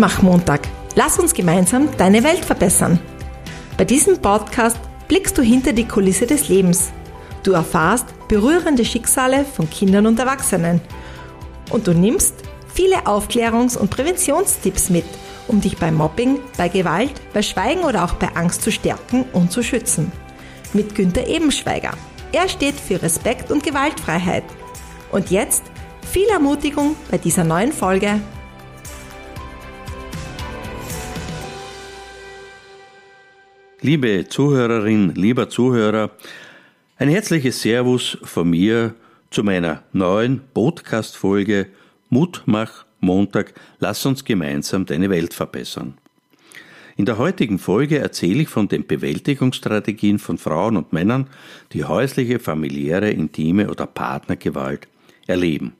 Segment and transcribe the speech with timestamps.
[0.00, 0.62] Mutmach-Montag.
[0.94, 2.98] Lass uns gemeinsam deine Welt verbessern.
[3.76, 4.78] Bei diesem Podcast
[5.08, 6.90] blickst du hinter die Kulisse des Lebens.
[7.42, 10.80] Du erfahrst berührende Schicksale von Kindern und Erwachsenen.
[11.68, 12.34] Und du nimmst
[12.72, 15.04] viele Aufklärungs- und Präventionstipps mit,
[15.48, 19.52] um dich bei Mobbing, bei Gewalt, bei Schweigen oder auch bei Angst zu stärken und
[19.52, 20.10] zu schützen.
[20.72, 21.92] Mit Günter Ebenschweiger.
[22.32, 24.44] Er steht für Respekt und Gewaltfreiheit.
[25.12, 25.64] Und jetzt
[26.10, 28.20] viel Ermutigung bei dieser neuen Folge
[33.82, 36.10] Liebe Zuhörerin, lieber Zuhörer,
[36.98, 38.94] ein herzliches Servus von mir
[39.30, 41.68] zu meiner neuen Podcast-Folge
[42.10, 45.94] Mutmach Montag, lass uns gemeinsam deine Welt verbessern.
[46.98, 51.28] In der heutigen Folge erzähle ich von den Bewältigungsstrategien von Frauen und Männern,
[51.72, 54.88] die häusliche, familiäre, intime oder Partnergewalt
[55.26, 55.72] erleben.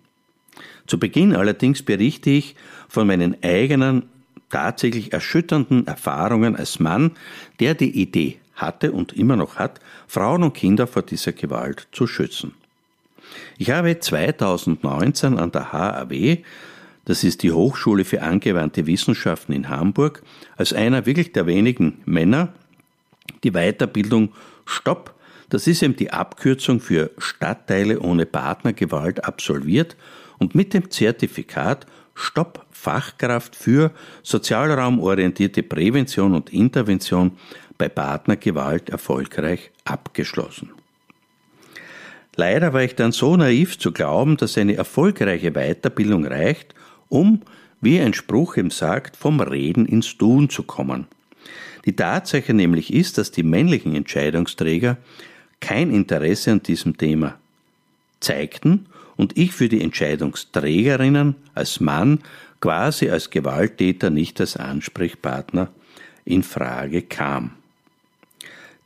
[0.87, 2.57] Zu Beginn allerdings berichte ich
[2.89, 4.05] von meinen eigenen
[4.51, 7.13] tatsächlich erschütternden Erfahrungen als Mann,
[7.61, 12.07] der die Idee hatte und immer noch hat, Frauen und Kinder vor dieser Gewalt zu
[12.07, 12.53] schützen.
[13.59, 16.39] Ich habe 2019 an der HAW,
[17.05, 20.23] das ist die Hochschule für angewandte Wissenschaften in Hamburg,
[20.57, 22.53] als einer wirklich der wenigen Männer
[23.45, 24.33] die Weiterbildung
[24.67, 25.15] Stopp,
[25.49, 29.97] das ist eben die Abkürzung für Stadtteile ohne Partnergewalt absolviert
[30.39, 31.87] und mit dem Zertifikat
[32.21, 33.91] Stopp Fachkraft für
[34.23, 37.33] sozialraumorientierte Prävention und Intervention
[37.79, 40.71] bei Partnergewalt erfolgreich abgeschlossen.
[42.37, 46.75] Leider war ich dann so naiv zu glauben, dass eine erfolgreiche Weiterbildung reicht,
[47.09, 47.41] um,
[47.81, 51.07] wie ein Spruch ihm sagt, vom Reden ins Tun zu kommen.
[51.87, 54.99] Die Tatsache nämlich ist, dass die männlichen Entscheidungsträger
[55.61, 57.39] kein Interesse an diesem Thema
[58.21, 58.87] zeigten
[59.21, 62.21] und ich für die Entscheidungsträgerinnen als Mann
[62.59, 65.71] quasi als Gewalttäter nicht als Ansprechpartner
[66.25, 67.53] in Frage kam.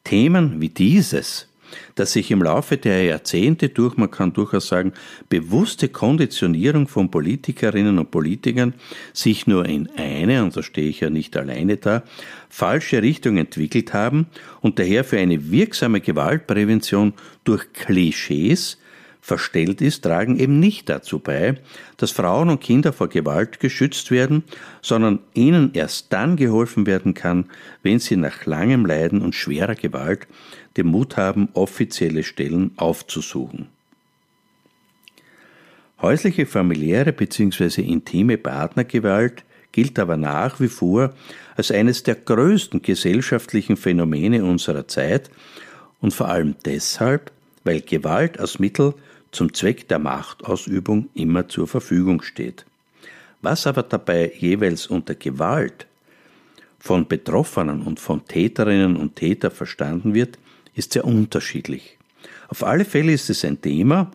[0.02, 1.48] Themen wie dieses,
[1.94, 4.92] dass sich im Laufe der Jahrzehnte durch, man kann durchaus sagen,
[5.28, 8.74] bewusste Konditionierung von Politikerinnen und Politikern
[9.12, 12.02] sich nur in eine, und da stehe ich ja nicht alleine da,
[12.48, 14.26] falsche Richtung entwickelt haben
[14.60, 17.14] und daher für eine wirksame Gewaltprävention
[17.44, 18.78] durch Klischees
[19.24, 21.54] verstellt ist, tragen eben nicht dazu bei,
[21.96, 24.44] dass Frauen und Kinder vor Gewalt geschützt werden,
[24.82, 27.46] sondern ihnen erst dann geholfen werden kann,
[27.82, 30.28] wenn sie nach langem Leiden und schwerer Gewalt
[30.76, 33.68] den Mut haben, offizielle Stellen aufzusuchen.
[36.02, 37.80] Häusliche, familiäre bzw.
[37.80, 39.42] intime Partnergewalt
[39.72, 41.14] gilt aber nach wie vor
[41.56, 45.30] als eines der größten gesellschaftlichen Phänomene unserer Zeit
[46.02, 47.32] und vor allem deshalb,
[47.64, 48.92] weil Gewalt als Mittel
[49.34, 52.64] zum Zweck der Machtausübung immer zur Verfügung steht.
[53.42, 55.86] Was aber dabei jeweils unter Gewalt
[56.78, 60.38] von Betroffenen und von Täterinnen und Tätern verstanden wird,
[60.74, 61.98] ist sehr unterschiedlich.
[62.48, 64.10] Auf alle Fälle ist es ein Thema,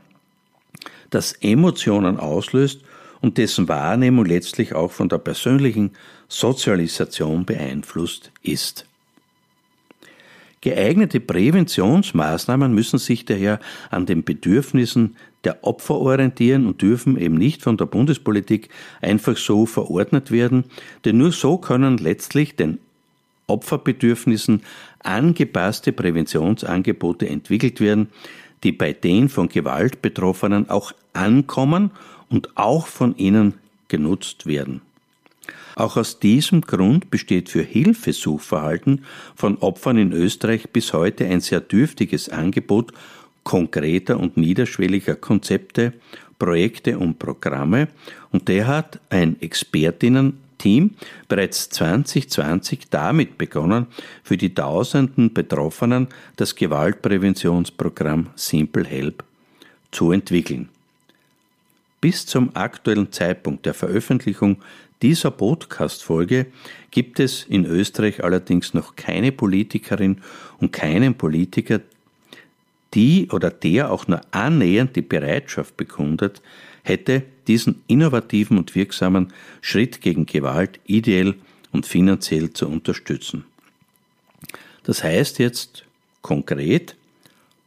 [1.10, 2.82] das Emotionen auslöst
[3.22, 5.92] und dessen Wahrnehmung letztlich auch von der persönlichen
[6.28, 8.86] Sozialisation beeinflusst ist.
[10.62, 13.60] Geeignete Präventionsmaßnahmen müssen sich daher
[13.90, 15.16] an den Bedürfnissen
[15.46, 18.68] der Opfer orientieren und dürfen eben nicht von der Bundespolitik
[19.02, 20.66] einfach so verordnet werden,
[21.06, 22.80] denn nur so können letztlich den
[23.48, 24.62] Opferbedürfnissen
[25.00, 28.10] angepasste Präventionsangebote entwickelt werden,
[28.64, 31.92] die bei den von Gewalt Betroffenen auch ankommen
[32.30, 33.54] und auch von ihnen
[33.88, 34.82] genutzt werden.
[35.76, 39.06] Auch aus diesem Grund besteht für Hilfesuchverhalten
[39.36, 42.94] von Opfern in Österreich bis heute ein sehr dürftiges Angebot
[43.44, 45.94] konkreter und niederschwelliger Konzepte,
[46.38, 47.88] Projekte und Programme
[48.32, 50.92] und der hat ein Expertinnen-Team
[51.28, 53.88] bereits 2020 damit begonnen,
[54.24, 56.08] für die tausenden Betroffenen
[56.38, 59.24] das Gewaltpräventionsprogramm Simple Help
[59.92, 60.70] zu entwickeln.
[62.02, 64.58] Bis zum aktuellen Zeitpunkt der Veröffentlichung
[65.02, 66.48] dieser Podcast-Folge
[66.92, 70.22] gibt es in Österreich allerdings noch keine Politikerin
[70.60, 71.80] und keinen Politiker,
[72.94, 76.42] die oder der auch nur annähernd die Bereitschaft bekundet
[76.84, 79.32] hätte, diesen innovativen und wirksamen
[79.62, 81.36] Schritt gegen Gewalt ideell
[81.72, 83.46] und finanziell zu unterstützen.
[84.84, 85.86] Das heißt jetzt
[86.22, 86.96] konkret,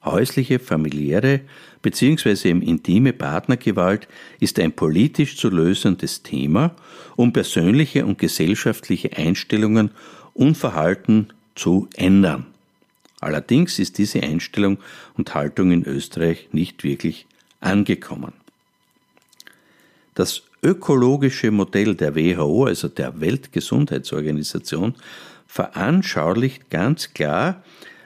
[0.05, 1.41] häusliche, familiäre
[1.83, 2.51] bzw.
[2.51, 4.09] im intime Partnergewalt
[4.41, 6.75] ist ein politisch zu lösendes Thema,
[7.17, 9.91] um persönliche und gesellschaftliche Einstellungen
[10.35, 12.47] und Verhalten zu ändern.
[13.21, 14.79] Allerdings ist diese Einstellung
[15.17, 17.27] und Haltung in Österreich nicht wirklich
[17.61, 18.33] angekommen.
[20.15, 24.95] Das ökologische Modell der WHO, also der Weltgesundheitsorganisation,
[25.47, 27.63] veranschaulicht ganz klar,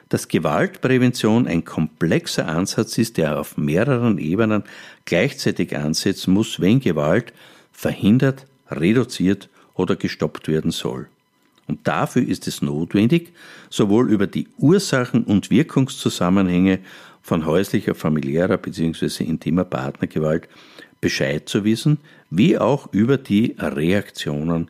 [0.09, 4.63] dass Gewaltprävention ein komplexer Ansatz ist, der auf mehreren Ebenen
[5.05, 7.33] gleichzeitig ansetzen muss, wenn Gewalt
[7.71, 11.07] verhindert, reduziert oder gestoppt werden soll.
[11.67, 13.33] Und dafür ist es notwendig,
[13.69, 16.79] sowohl über die Ursachen und Wirkungszusammenhänge
[17.21, 19.23] von häuslicher, familiärer bzw.
[19.25, 20.47] intimer Partnergewalt
[21.01, 21.99] Bescheid zu wissen,
[22.29, 24.69] wie auch über die Reaktionen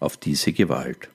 [0.00, 1.08] auf diese Gewalt.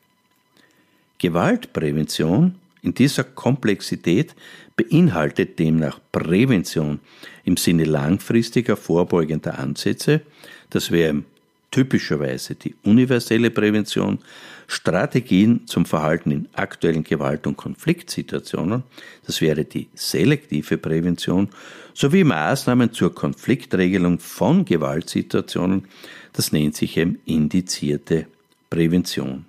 [1.20, 4.36] Gewaltprävention in dieser Komplexität
[4.76, 7.00] beinhaltet demnach Prävention
[7.44, 10.22] im Sinne langfristiger vorbeugender Ansätze,
[10.70, 11.24] das wäre
[11.72, 14.20] typischerweise die universelle Prävention,
[14.68, 18.84] Strategien zum Verhalten in aktuellen Gewalt- und Konfliktsituationen,
[19.26, 21.50] das wäre die selektive Prävention,
[21.94, 25.86] sowie Maßnahmen zur Konfliktregelung von Gewaltsituationen,
[26.34, 28.28] das nennt sich eben indizierte
[28.70, 29.49] Prävention.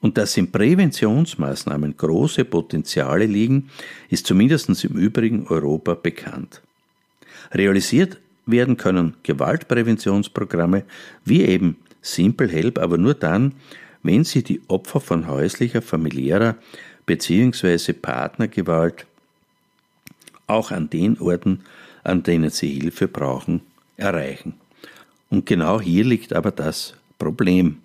[0.00, 3.70] Und dass in Präventionsmaßnahmen große Potenziale liegen,
[4.10, 6.62] ist zumindest im übrigen Europa bekannt.
[7.52, 10.84] Realisiert werden können Gewaltpräventionsprogramme
[11.24, 13.52] wie eben Simple Help, aber nur dann,
[14.02, 16.56] wenn sie die Opfer von häuslicher, familiärer
[17.06, 17.92] bzw.
[17.92, 19.06] Partnergewalt
[20.46, 21.60] auch an den Orten,
[22.04, 23.60] an denen sie Hilfe brauchen,
[23.96, 24.54] erreichen.
[25.28, 27.82] Und genau hier liegt aber das Problem.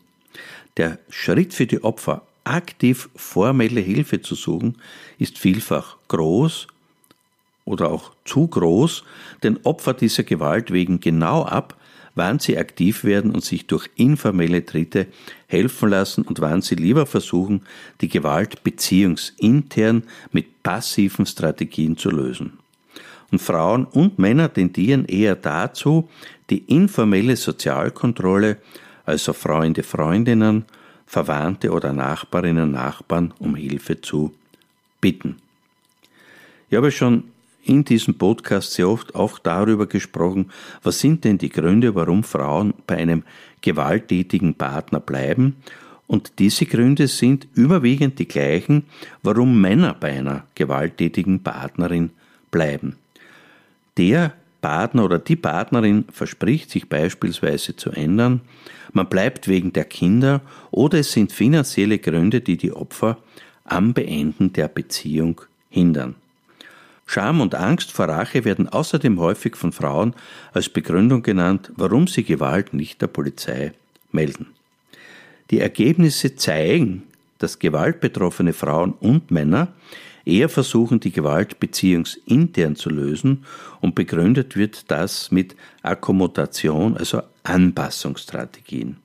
[0.78, 4.78] Der Schritt für die Opfer, aktiv formelle Hilfe zu suchen,
[5.20, 6.68] ist vielfach groß
[7.66, 9.04] oder auch zu groß,
[9.44, 11.78] denn Opfer dieser Gewalt wägen genau ab,
[12.16, 15.08] wann sie aktiv werden und sich durch informelle Tritte
[15.48, 17.62] helfen lassen und wann sie lieber versuchen,
[18.02, 22.60] die Gewalt beziehungsintern mit passiven Strategien zu lösen.
[23.32, 26.08] Und Frauen und Männer tendieren eher dazu,
[26.52, 28.58] die informelle Sozialkontrolle
[29.06, 30.66] also Freunde, Freundinnen,
[31.06, 34.34] Verwandte oder Nachbarinnen, Nachbarn um Hilfe zu
[35.02, 35.38] bitten.
[36.70, 37.26] Ich habe schon
[37.64, 40.52] in diesem Podcast sehr oft auch darüber gesprochen,
[40.82, 43.24] was sind denn die Gründe, warum Frauen bei einem
[43.62, 45.56] gewalttätigen Partner bleiben.
[46.08, 48.86] Und diese Gründe sind überwiegend die gleichen,
[49.22, 52.10] warum Männer bei einer gewalttätigen Partnerin
[52.52, 52.98] bleiben.
[53.98, 58.40] Der Partner oder die Partnerin verspricht sich beispielsweise zu ändern,
[58.94, 63.18] man bleibt wegen der Kinder oder es sind finanzielle Gründe, die die Opfer
[63.66, 66.16] am Beenden der Beziehung hindern.
[67.06, 70.14] Scham und Angst vor Rache werden außerdem häufig von Frauen
[70.54, 73.74] als Begründung genannt, warum sie Gewalt nicht der Polizei
[74.14, 74.48] melden.
[75.52, 77.04] Die Ergebnisse zeigen,
[77.40, 79.74] dass gewaltbetroffene Frauen und Männer
[80.26, 83.46] eher versuchen, die Gewalt beziehungsintern zu lösen
[83.82, 88.98] und begründet wird das mit Akkommodation, also Anpassungsstrategien.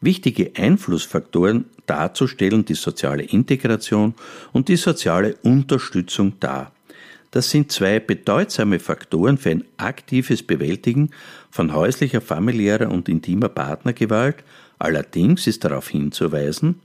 [0.00, 4.14] Wichtige Einflussfaktoren dazu stellen die soziale Integration
[4.52, 6.72] und die soziale Unterstützung dar.
[7.32, 11.10] Das sind zwei bedeutsame Faktoren für ein aktives Bewältigen
[11.50, 14.36] von häuslicher, familiärer und intimer Partnergewalt.
[14.78, 16.80] Allerdings ist darauf hinzuweisen,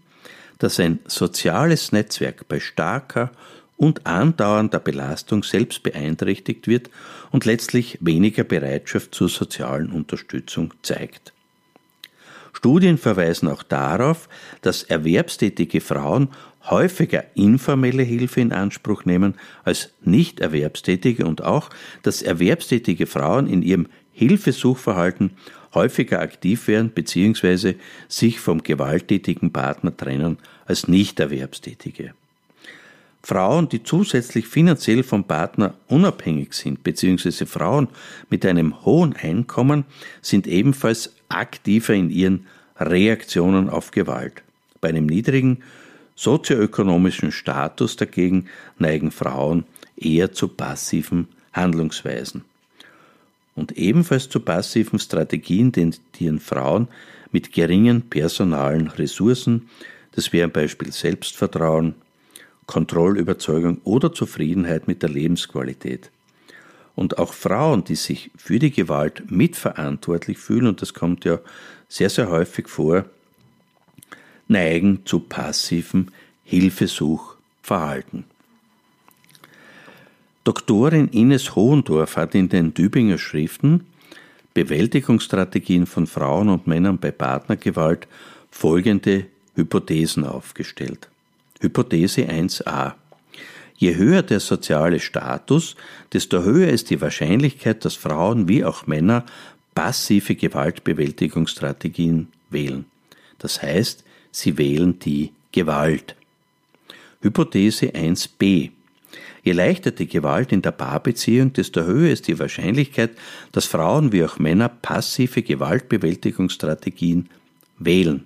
[0.60, 3.32] dass ein soziales Netzwerk bei starker
[3.78, 6.90] und andauernder Belastung selbst beeinträchtigt wird
[7.32, 11.34] und letztlich weniger Bereitschaft zur sozialen Unterstützung zeigt.
[12.54, 14.30] Studien verweisen auch darauf,
[14.62, 16.30] dass erwerbstätige Frauen
[16.70, 21.70] häufiger informelle Hilfe in Anspruch nehmen als nicht erwerbstätige und auch,
[22.02, 25.32] dass erwerbstätige Frauen in ihrem Hilfesuchverhalten
[25.76, 27.76] häufiger aktiv werden bzw.
[28.08, 32.14] sich vom gewalttätigen Partner trennen als Nichterwerbstätige.
[33.22, 37.46] Frauen, die zusätzlich finanziell vom Partner unabhängig sind, bzw.
[37.46, 37.88] Frauen
[38.30, 39.86] mit einem hohen Einkommen,
[40.22, 42.46] sind ebenfalls aktiver in ihren
[42.80, 44.44] Reaktionen auf Gewalt.
[44.80, 45.64] Bei einem niedrigen
[46.16, 48.46] sozioökonomischen Status dagegen
[48.78, 49.66] neigen Frauen
[49.98, 52.44] eher zu passiven Handlungsweisen.
[53.56, 56.90] Und ebenfalls zu passiven Strategien tendieren Frauen
[57.32, 59.70] mit geringen personalen Ressourcen,
[60.12, 61.96] das wären Beispiel Selbstvertrauen,
[62.68, 66.12] Kontrollüberzeugung oder Zufriedenheit mit der Lebensqualität.
[66.96, 71.40] Und auch Frauen, die sich für die Gewalt mitverantwortlich fühlen, und das kommt ja
[71.90, 73.06] sehr, sehr häufig vor,
[74.48, 76.08] neigen zu passivem
[76.46, 78.24] Hilfesuchverhalten.
[80.46, 83.88] Doktorin Ines Hohendorf hat in den Tübinger Schriften
[84.54, 88.08] Bewältigungsstrategien von Frauen und Männern bei Partnergewalt
[88.52, 89.26] folgende
[89.56, 91.10] Hypothesen aufgestellt.
[91.62, 92.94] Hypothese 1a.
[93.76, 95.76] Je höher der soziale Status,
[96.14, 99.26] desto höher ist die Wahrscheinlichkeit, dass Frauen wie auch Männer
[99.74, 102.86] passive Gewaltbewältigungsstrategien wählen.
[103.40, 106.16] Das heißt, sie wählen die Gewalt.
[107.22, 108.75] Hypothese 1b.
[109.46, 113.12] Je leichter die Gewalt in der Paarbeziehung, desto höher ist die Wahrscheinlichkeit,
[113.52, 117.30] dass Frauen wie auch Männer passive Gewaltbewältigungsstrategien
[117.78, 118.26] wählen.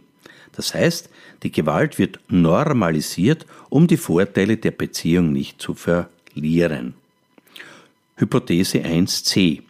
[0.54, 1.10] Das heißt,
[1.44, 6.94] die Gewalt wird normalisiert, um die Vorteile der Beziehung nicht zu verlieren.
[8.16, 9.62] Hypothese 1c.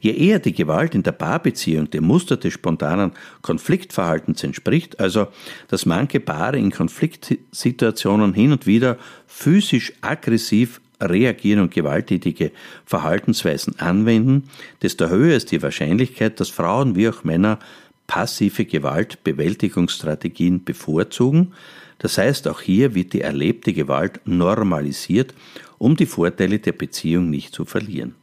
[0.00, 3.12] Je eher die Gewalt in der Paarbeziehung dem Muster des spontanen
[3.42, 5.28] Konfliktverhaltens entspricht, also
[5.68, 12.52] dass manche Paare in Konfliktsituationen hin und wieder physisch aggressiv reagieren und gewalttätige
[12.84, 14.48] Verhaltensweisen anwenden,
[14.82, 17.58] desto höher ist die Wahrscheinlichkeit, dass Frauen wie auch Männer
[18.06, 21.52] passive Gewaltbewältigungsstrategien bevorzugen.
[21.98, 25.34] Das heißt, auch hier wird die erlebte Gewalt normalisiert,
[25.78, 28.14] um die Vorteile der Beziehung nicht zu verlieren.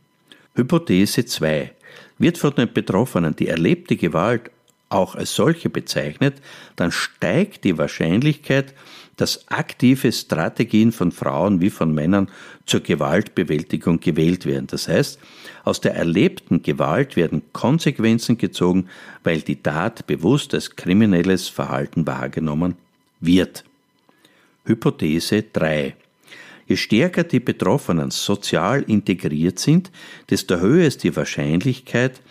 [0.56, 1.72] Hypothese 2.
[2.18, 4.50] Wird von den Betroffenen die erlebte Gewalt
[4.90, 6.36] auch als solche bezeichnet,
[6.76, 8.74] dann steigt die Wahrscheinlichkeit,
[9.18, 12.30] dass aktive Strategien von Frauen wie von Männern
[12.66, 14.68] zur Gewaltbewältigung gewählt werden.
[14.68, 15.20] Das heißt,
[15.64, 18.88] aus der erlebten Gewalt werden Konsequenzen gezogen,
[19.24, 22.76] weil die Tat bewusst als kriminelles Verhalten wahrgenommen
[23.20, 23.64] wird.
[24.66, 25.96] Hypothese 3.
[26.68, 29.92] Je stärker die Betroffenen sozial integriert sind,
[30.30, 32.22] desto höher ist die Wahrscheinlichkeit,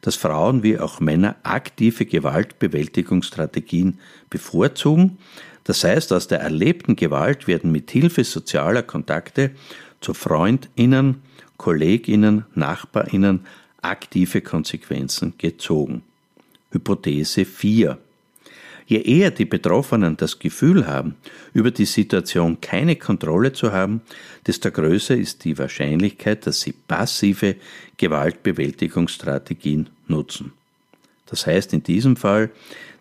[0.00, 3.98] dass Frauen wie auch Männer aktive Gewaltbewältigungsstrategien
[4.30, 5.18] bevorzugen.
[5.64, 9.52] Das heißt, aus der erlebten Gewalt werden mit Hilfe sozialer Kontakte
[10.00, 11.22] zu Freundinnen,
[11.56, 13.46] Kolleginnen, Nachbarinnen
[13.80, 16.02] aktive Konsequenzen gezogen.
[16.70, 17.98] Hypothese 4.
[18.86, 21.14] Je eher die Betroffenen das Gefühl haben,
[21.54, 24.02] über die Situation keine Kontrolle zu haben,
[24.46, 27.56] desto größer ist die Wahrscheinlichkeit, dass sie passive
[27.96, 30.52] Gewaltbewältigungsstrategien nutzen.
[31.26, 32.50] Das heißt in diesem Fall,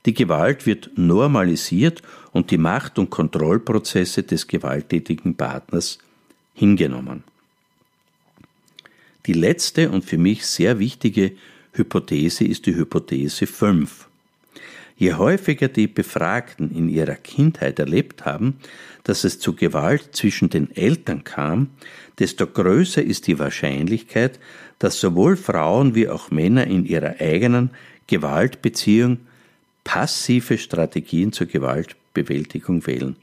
[0.05, 6.00] die Gewalt wird normalisiert und die Macht- und Kontrollprozesse des gewalttätigen Partners
[6.53, 7.24] hingenommen.
[9.27, 11.34] Die letzte und für mich sehr wichtige
[11.74, 14.08] Hypothese ist die Hypothese 5.
[14.98, 18.58] Je häufiger die Befragten in ihrer Kindheit erlebt haben,
[19.03, 21.70] dass es zu Gewalt zwischen den Eltern kam,
[22.20, 24.39] desto größer ist die Wahrscheinlichkeit,
[24.77, 27.72] dass sowohl Frauen wie auch Männer in ihrer eigenen
[28.08, 29.20] Gewaltbeziehung
[29.84, 33.16] passive Strategien zur Gewaltbewältigung wählen.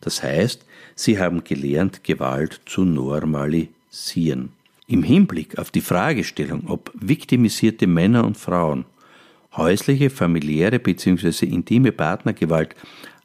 [0.00, 0.64] Das heißt,
[0.94, 4.52] sie haben gelernt, Gewalt zu normalisieren.
[4.86, 8.84] Im Hinblick auf die Fragestellung, ob viktimisierte Männer und Frauen
[9.56, 11.46] häusliche, familiäre bzw.
[11.46, 12.74] intime Partnergewalt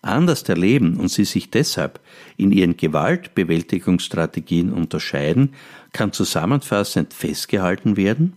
[0.01, 2.00] anders erleben und sie sich deshalb
[2.38, 5.53] in ihren Gewaltbewältigungsstrategien unterscheiden,
[5.94, 8.34] kann zusammenfassend festgehalten werden,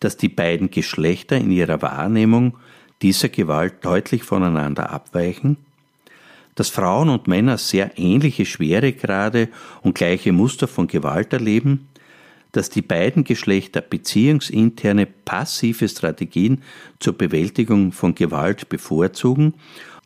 [0.00, 2.56] dass die beiden Geschlechter in ihrer Wahrnehmung
[3.02, 5.56] dieser Gewalt deutlich voneinander abweichen,
[6.54, 9.48] dass Frauen und Männer sehr ähnliche Schweregrade
[9.82, 11.88] und gleiche Muster von Gewalt erleben,
[12.52, 16.62] dass die beiden Geschlechter beziehungsinterne passive Strategien
[16.98, 19.54] zur Bewältigung von Gewalt bevorzugen,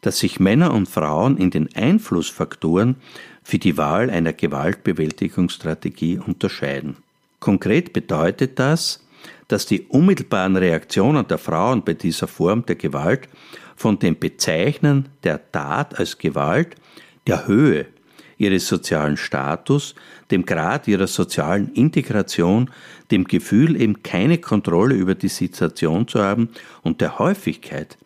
[0.02, 2.96] dass sich Männer und Frauen in den Einflussfaktoren
[3.42, 6.96] für die Wahl einer Gewaltbewältigungsstrategie unterscheiden.
[7.40, 9.04] Konkret bedeutet das,
[9.52, 13.28] dass die unmittelbaren Reaktionen der Frauen bei dieser Form der Gewalt
[13.76, 16.76] von dem Bezeichnen der Tat als Gewalt,
[17.26, 17.86] der Höhe
[18.38, 19.94] ihres sozialen Status,
[20.30, 22.70] dem Grad ihrer sozialen Integration,
[23.10, 26.48] dem Gefühl, eben keine Kontrolle über die Situation zu haben
[26.82, 27.98] und der Häufigkeit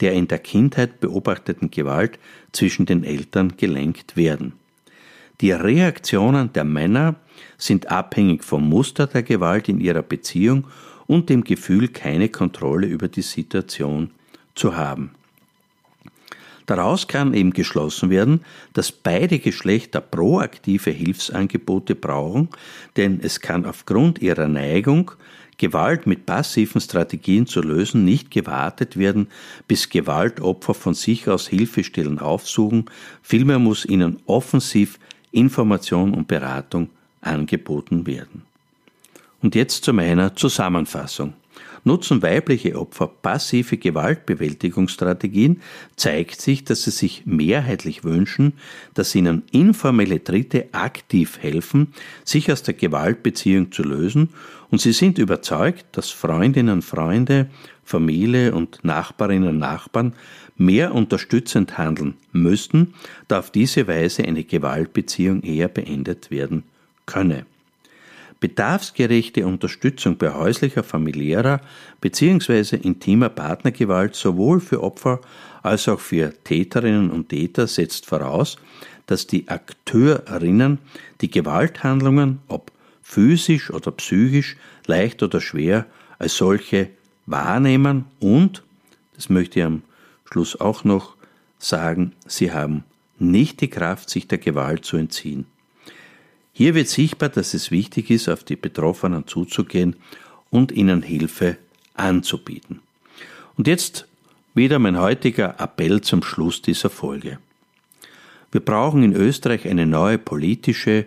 [0.00, 2.18] der in der Kindheit beobachteten Gewalt
[2.50, 4.54] zwischen den Eltern gelenkt werden.
[5.40, 7.14] Die Reaktionen der Männer
[7.56, 10.66] sind abhängig vom Muster der Gewalt in ihrer Beziehung
[11.12, 14.12] und dem Gefühl, keine Kontrolle über die Situation
[14.54, 15.10] zu haben.
[16.64, 18.40] Daraus kann eben geschlossen werden,
[18.72, 22.48] dass beide Geschlechter proaktive Hilfsangebote brauchen,
[22.96, 25.10] denn es kann aufgrund ihrer Neigung,
[25.58, 29.28] Gewalt mit passiven Strategien zu lösen, nicht gewartet werden,
[29.68, 32.86] bis Gewaltopfer von sich aus Hilfestellen aufsuchen,
[33.20, 34.98] vielmehr muss ihnen offensiv
[35.30, 36.88] Information und Beratung
[37.20, 38.51] angeboten werden.
[39.42, 41.34] Und jetzt zu meiner Zusammenfassung.
[41.84, 45.60] Nutzen weibliche Opfer passive Gewaltbewältigungsstrategien,
[45.96, 48.52] zeigt sich, dass sie sich mehrheitlich wünschen,
[48.94, 51.92] dass ihnen informelle Dritte aktiv helfen,
[52.24, 54.28] sich aus der Gewaltbeziehung zu lösen,
[54.70, 57.50] und sie sind überzeugt, dass Freundinnen und Freunde,
[57.84, 60.14] Familie und Nachbarinnen Nachbarn
[60.56, 62.94] mehr unterstützend handeln müssten,
[63.28, 66.62] da auf diese Weise eine Gewaltbeziehung eher beendet werden
[67.04, 67.44] könne.
[68.42, 71.60] Bedarfsgerechte Unterstützung bei häuslicher, familiärer
[72.00, 72.76] bzw.
[72.76, 75.20] intimer Partnergewalt sowohl für Opfer
[75.62, 78.56] als auch für Täterinnen und Täter setzt voraus,
[79.06, 80.78] dass die Akteurinnen
[81.20, 84.56] die Gewalthandlungen, ob physisch oder psychisch,
[84.86, 85.86] leicht oder schwer,
[86.18, 86.90] als solche
[87.26, 88.64] wahrnehmen und,
[89.14, 89.82] das möchte ich am
[90.24, 91.14] Schluss auch noch
[91.60, 92.82] sagen, sie haben
[93.20, 95.46] nicht die Kraft, sich der Gewalt zu entziehen.
[96.52, 99.96] Hier wird sichtbar, dass es wichtig ist, auf die Betroffenen zuzugehen
[100.50, 101.56] und ihnen Hilfe
[101.94, 102.80] anzubieten.
[103.56, 104.06] Und jetzt
[104.54, 107.38] wieder mein heutiger Appell zum Schluss dieser Folge.
[108.50, 111.06] Wir brauchen in Österreich eine neue politische,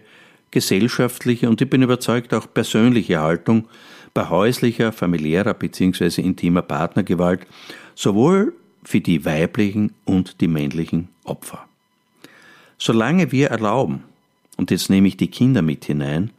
[0.50, 3.68] gesellschaftliche und ich bin überzeugt auch persönliche Haltung
[4.16, 6.22] bei häuslicher, familiärer bzw.
[6.22, 7.46] intimer Partnergewalt,
[7.94, 11.68] sowohl für die weiblichen und die männlichen Opfer.
[12.78, 14.04] Solange wir erlauben,
[14.58, 16.32] und jetzt nehme ich die Kinder mit hinein,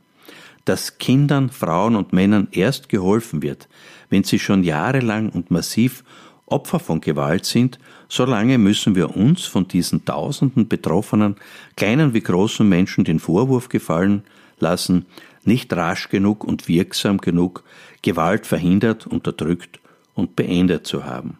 [0.65, 3.69] dass Kindern, Frauen und Männern erst geholfen wird,
[4.11, 6.05] wenn sie schon jahrelang und massiv
[6.47, 11.37] Opfer von Gewalt sind, solange müssen wir uns von diesen tausenden betroffenen,
[11.77, 14.23] kleinen wie großen Menschen den Vorwurf gefallen
[14.61, 15.07] lassen,
[15.45, 17.65] nicht rasch genug und wirksam genug
[18.03, 19.81] Gewalt verhindert, unterdrückt
[20.15, 21.39] und beendet zu haben.